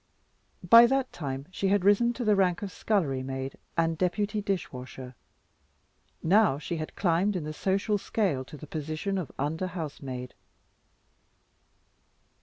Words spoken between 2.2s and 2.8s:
the rank of